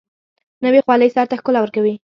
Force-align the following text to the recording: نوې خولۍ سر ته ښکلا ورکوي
نوې 0.63 0.79
خولۍ 0.85 1.09
سر 1.15 1.25
ته 1.29 1.35
ښکلا 1.39 1.59
ورکوي 1.61 1.93